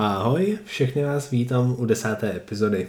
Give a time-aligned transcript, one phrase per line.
[0.00, 2.88] Ahoj, všechny vás vítám u desáté epizody.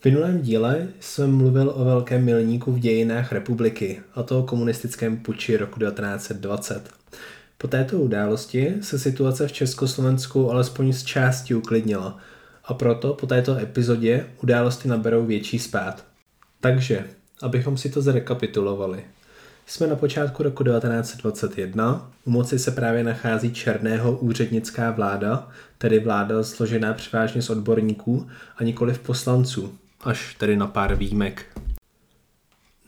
[0.00, 5.16] V minulém díle jsem mluvil o velkém milníku v dějinách republiky, a to o komunistickém
[5.16, 6.90] puči roku 1920.
[7.58, 12.18] Po této události se situace v Československu alespoň z části uklidnila
[12.64, 16.04] a proto po této epizodě události naberou větší spát.
[16.60, 17.04] Takže,
[17.42, 19.04] abychom si to zrekapitulovali–
[19.68, 22.10] jsme na počátku roku 1921.
[22.24, 25.48] U moci se právě nachází černého úřednická vláda,
[25.78, 28.26] tedy vláda složená převážně z odborníků
[28.56, 31.44] a nikoli v poslanců, až tedy na pár výjimek.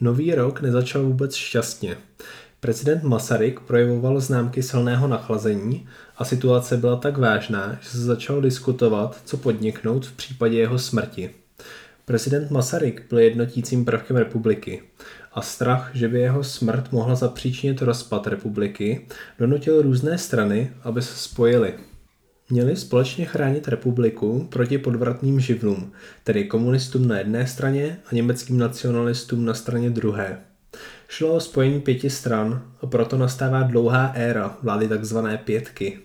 [0.00, 1.96] Nový rok nezačal vůbec šťastně.
[2.60, 9.20] Prezident Masaryk projevoval známky silného nachlazení a situace byla tak vážná, že se začalo diskutovat,
[9.24, 11.30] co podniknout v případě jeho smrti.
[12.10, 14.82] Prezident Masaryk byl jednotícím prvkem republiky
[15.32, 19.06] a strach, že by jeho smrt mohla zapříčinit rozpad republiky,
[19.38, 21.74] donutil různé strany, aby se spojily.
[22.50, 25.92] Měli společně chránit republiku proti podvratným živlům,
[26.24, 30.38] tedy komunistům na jedné straně a německým nacionalistům na straně druhé.
[31.08, 35.19] Šlo o spojení pěti stran a proto nastává dlouhá éra vlády tzv.
[35.44, 35.98] pětky.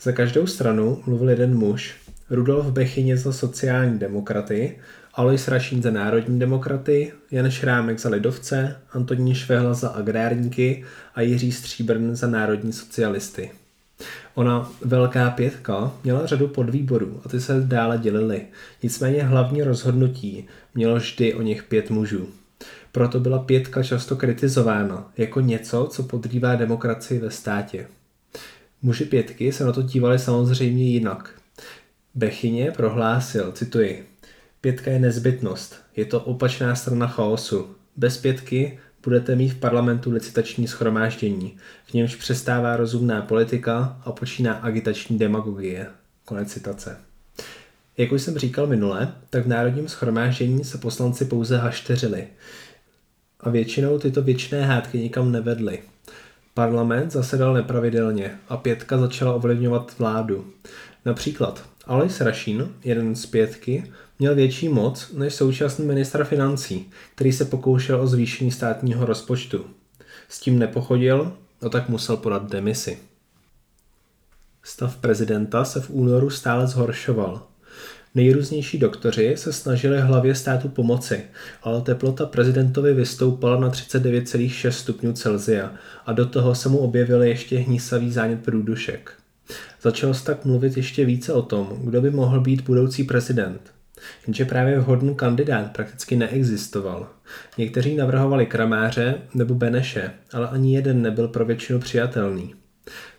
[0.00, 1.94] Za každou stranu mluvil jeden muž,
[2.30, 4.78] Rudolf Bechyně za sociální demokraty
[5.20, 11.52] Alois Rašín za národní demokraty, Jan Šrámek za lidovce, Antonín Švehla za agrárníky a Jiří
[11.52, 13.50] Stříbrn za národní socialisty.
[14.34, 18.46] Ona Velká pětka měla řadu podvýborů a ty se dále dělily.
[18.82, 22.28] Nicméně hlavní rozhodnutí mělo vždy o nich pět mužů.
[22.92, 27.86] Proto byla pětka často kritizována jako něco, co podrývá demokracii ve státě.
[28.82, 31.30] Muži pětky se na to dívali samozřejmě jinak.
[32.14, 34.09] Bechyně prohlásil, cituji,
[34.60, 35.76] Pětka je nezbytnost.
[35.96, 37.76] Je to opačná strana chaosu.
[37.96, 44.52] Bez pětky budete mít v parlamentu licitační schromáždění, v němž přestává rozumná politika a počíná
[44.52, 45.86] agitační demagogie.
[46.24, 46.96] Konec citace.
[47.96, 52.26] Jak už jsem říkal minule, tak v národním schromáždění se poslanci pouze hašteřili.
[53.40, 55.82] A většinou tyto věčné hádky nikam nevedly.
[56.54, 60.52] Parlament zasedal nepravidelně a pětka začala ovlivňovat vládu.
[61.04, 67.44] Například Alois Rašín, jeden z pětky, měl větší moc než současný ministr financí, který se
[67.44, 69.66] pokoušel o zvýšení státního rozpočtu.
[70.28, 72.98] S tím nepochodil, a tak musel podat demisi.
[74.62, 77.46] Stav prezidenta se v únoru stále zhoršoval.
[78.14, 81.24] Nejrůznější doktoři se snažili hlavě státu pomoci,
[81.62, 85.72] ale teplota prezidentovi vystoupala na 39,6 stupňů Celsia
[86.06, 89.12] a do toho se mu objevil ještě hnísavý zánět průdušek.
[89.82, 93.60] Začal se tak mluvit ještě více o tom, kdo by mohl být budoucí prezident–
[94.26, 97.08] jenže právě vhodný kandidát prakticky neexistoval.
[97.58, 102.54] Někteří navrhovali Kramáře nebo Beneše, ale ani jeden nebyl pro většinu přijatelný.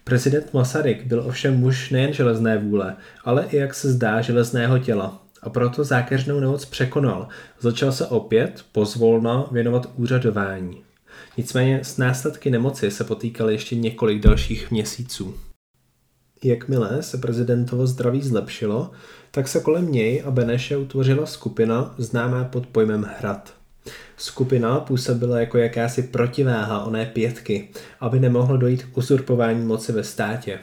[0.04, 2.96] Prezident Masaryk byl ovšem muž nejen železné vůle,
[3.26, 7.28] ale i jak se zdá železného těla a proto zákeřnou nemoc překonal.
[7.60, 10.84] Začal se opět pozvolna věnovat úřadování.
[11.38, 15.36] Nicméně s následky nemoci se potýkal ještě několik dalších měsíců.
[16.44, 18.92] Jakmile se prezidentovo zdraví zlepšilo,
[19.32, 23.61] tak se kolem něj a Beneše utvořila skupina známá pod pojmem Hrad.
[24.18, 27.70] Skupina působila jako jakási protiváha oné pětky,
[28.00, 30.60] aby nemohlo dojít k uzurpování moci ve státě.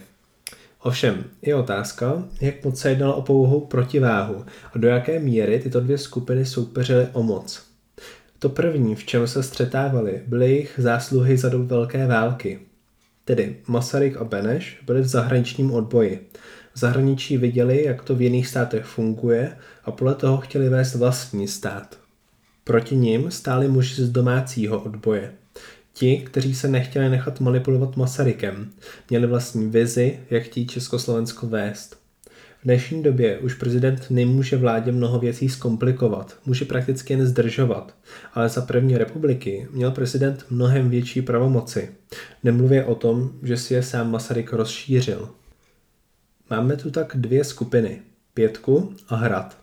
[0.82, 5.80] Ovšem, je otázka, jak moc se jednalo o pouhou protiváhu a do jaké míry tyto
[5.80, 7.62] dvě skupiny soupeřily o moc.
[8.38, 12.58] To první, v čem se střetávali, byly jejich zásluhy za dobu Velké války.
[13.24, 16.28] Tedy Masaryk a Beneš byli v zahraničním odboji.
[16.74, 21.48] V zahraničí viděli, jak to v jiných státech funguje a podle toho chtěli vést vlastní
[21.48, 22.07] stát.
[22.68, 25.32] Proti nim stáli muži z domácího odboje.
[25.92, 28.70] Ti, kteří se nechtěli nechat manipulovat Masarykem,
[29.10, 31.96] měli vlastní vizi, jak chtějí Československo vést.
[32.60, 37.94] V dnešní době už prezident nemůže vládě mnoho věcí zkomplikovat, může prakticky jen zdržovat,
[38.34, 41.90] ale za první republiky měl prezident mnohem větší pravomoci.
[42.44, 45.28] Nemluvě o tom, že si je sám Masaryk rozšířil.
[46.50, 48.02] Máme tu tak dvě skupiny,
[48.34, 49.58] pětku a hrad.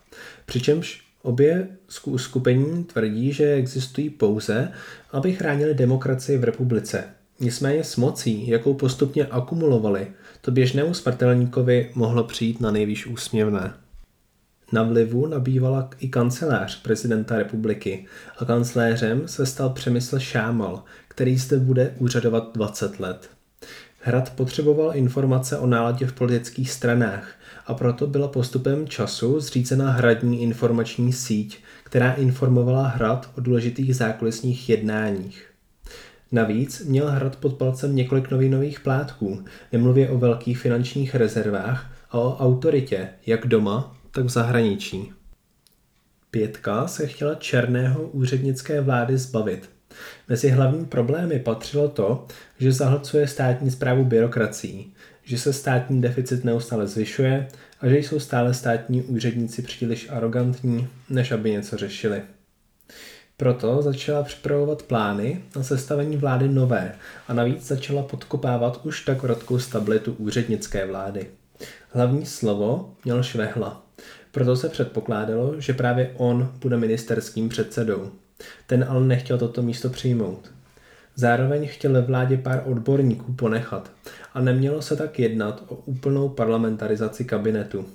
[0.46, 1.68] Přičemž obě
[2.16, 4.72] skupení tvrdí, že existují pouze,
[5.12, 7.04] aby chránili demokracii v republice.
[7.40, 10.06] Nicméně s mocí, jakou postupně akumulovali,
[10.40, 13.74] to běžnému smrtelníkovi mohlo přijít na nejvýš úsměvné.
[14.72, 18.06] Na vlivu nabývala i kancelář prezidenta republiky
[18.38, 23.35] a kancléřem se stal Přemysl Šámal, který zde bude úřadovat 20 let.
[24.06, 27.34] Hrad potřeboval informace o náladě v politických stranách
[27.66, 34.68] a proto byla postupem času zřízena hradní informační síť, která informovala hrad o důležitých zákulisních
[34.68, 35.50] jednáních.
[36.32, 42.36] Navíc měl hrad pod palcem několik novinových plátků, nemluvě o velkých finančních rezervách a o
[42.36, 45.12] autoritě jak doma, tak v zahraničí.
[46.30, 49.75] Pětka se chtěla černého úřednické vlády zbavit.
[50.28, 52.26] Mezi hlavní problémy patřilo to,
[52.58, 54.94] že zahlcuje státní zprávu byrokracií,
[55.24, 57.48] že se státní deficit neustále zvyšuje
[57.80, 62.22] a že jsou stále státní úředníci příliš arrogantní, než aby něco řešili.
[63.36, 66.94] Proto začala připravovat plány na sestavení vlády nové
[67.28, 71.26] a navíc začala podkopávat už tak rodkou stabilitu úřednické vlády.
[71.90, 73.86] Hlavní slovo měl Švehla.
[74.32, 78.10] Proto se předpokládalo, že právě on bude ministerským předsedou.
[78.66, 80.50] Ten ale nechtěl toto místo přijmout.
[81.14, 83.90] Zároveň chtěl ve vládě pár odborníků ponechat
[84.34, 87.86] a nemělo se tak jednat o úplnou parlamentarizaci kabinetu.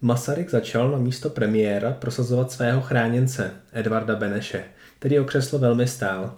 [0.00, 4.64] Masaryk začal na místo premiéra prosazovat svého chráněnce, Edvarda Beneše,
[4.98, 6.36] který o křeslo velmi stál.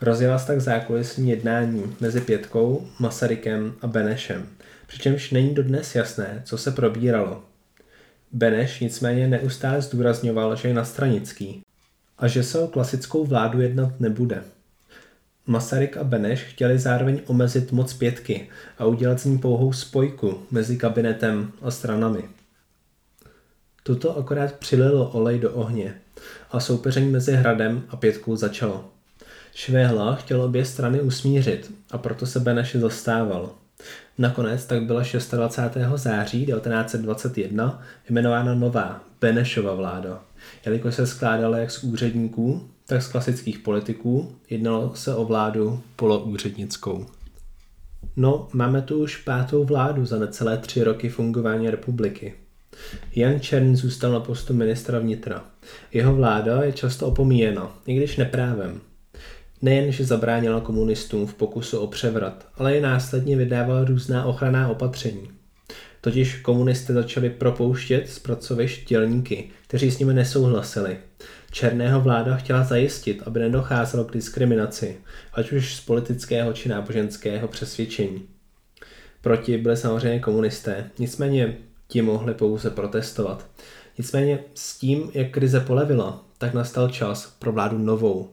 [0.00, 4.46] Rozjela se tak zákulisní jednání mezi Pětkou, Masarykem a Benešem,
[4.86, 7.42] přičemž není dodnes jasné, co se probíralo.
[8.32, 11.62] Beneš nicméně neustále zdůrazňoval, že je nastranický
[12.22, 14.42] a že se o klasickou vládu jednat nebude.
[15.46, 18.48] Masaryk a Beneš chtěli zároveň omezit moc pětky
[18.78, 22.24] a udělat z ní pouhou spojku mezi kabinetem a stranami.
[23.82, 25.94] Toto akorát přililo olej do ohně
[26.50, 28.90] a soupeření mezi hradem a pětkou začalo.
[29.54, 33.61] Švéhla chtěl obě strany usmířit a proto se Beneš dostával.
[34.18, 35.76] Nakonec tak byla 26.
[35.94, 40.22] září 1921 jmenována nová Benešova vláda,
[40.66, 47.06] jelikož se skládala jak z úředníků, tak z klasických politiků, jednalo se o vládu poloúřednickou.
[48.16, 52.34] No, máme tu už pátou vládu za necelé tři roky fungování republiky.
[53.14, 55.44] Jan Čern zůstal na postu ministra vnitra.
[55.92, 58.80] Jeho vláda je často opomíjena, i když neprávem.
[59.62, 65.30] Nejen, že zabránila komunistům v pokusu o převrat, ale i následně vydávala různá ochranná opatření.
[66.00, 70.96] Totiž komunisté začali propouštět z pracovišť dělníky, kteří s nimi nesouhlasili.
[71.50, 74.96] Černého vláda chtěla zajistit, aby nedocházelo k diskriminaci,
[75.32, 78.22] ať už z politického či náboženského přesvědčení.
[79.20, 81.56] Proti byli samozřejmě komunisté, nicméně
[81.88, 83.46] ti mohli pouze protestovat.
[83.98, 88.30] Nicméně s tím, jak krize polevila, tak nastal čas pro vládu novou.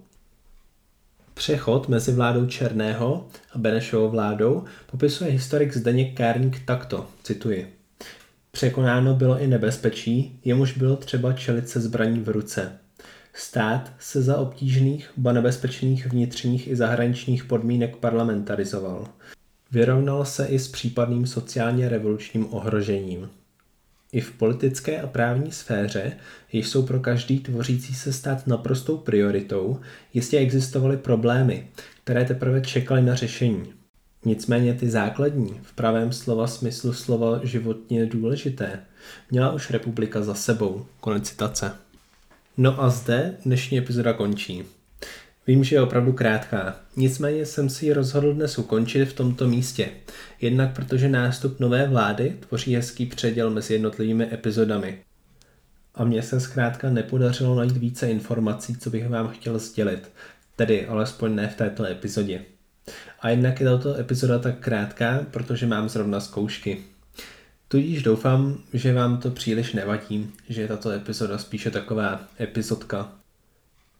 [1.39, 7.73] Přechod mezi vládou Černého a Benešovou vládou popisuje historik Zdeněk Kárník takto, cituji.
[8.51, 12.71] Překonáno bylo i nebezpečí, jemuž bylo třeba čelit se zbraní v ruce.
[13.33, 19.07] Stát se za obtížných, ba nebezpečných vnitřních i zahraničních podmínek parlamentarizoval.
[19.71, 23.29] Vyrovnal se i s případným sociálně revolučním ohrožením.
[24.13, 26.11] I v politické a právní sféře,
[26.51, 29.79] jež jsou pro každý tvořící se stát naprostou prioritou,
[30.13, 31.67] jistě existovaly problémy,
[32.03, 33.73] které teprve čekaly na řešení.
[34.25, 38.79] Nicméně ty základní, v pravém slova smyslu slova životně důležité,
[39.31, 40.85] měla už republika za sebou.
[40.99, 41.71] Konec citace.
[42.57, 44.63] No a zde dnešní epizoda končí.
[45.49, 49.89] Vím, že je opravdu krátká, nicméně jsem si ji rozhodl dnes ukončit v tomto místě.
[50.41, 54.99] Jednak protože nástup nové vlády tvoří hezký předěl mezi jednotlivými epizodami.
[55.95, 60.11] A mně se zkrátka nepodařilo najít více informací, co bych vám chtěl sdělit,
[60.55, 62.41] tedy alespoň ne v této epizodě.
[63.19, 66.77] A jednak je tato epizoda tak krátká, protože mám zrovna zkoušky.
[67.67, 73.18] Tudíž doufám, že vám to příliš nevadí, že je tato epizoda spíše taková epizodka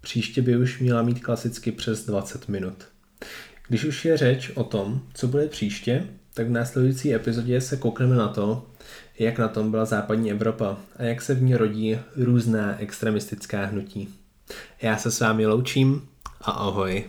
[0.02, 2.86] Příště by už měla mít klasicky přes 20 minut.
[3.68, 8.16] Když už je řeč o tom, co bude příště, tak v následující epizodě se koukneme
[8.16, 8.72] na to,
[9.20, 14.10] jak na tom byla západní Evropa a jak se v ní rodí různá extremistická hnutí.
[14.82, 16.08] Já se s vámi loučím
[16.42, 17.06] a ahoj.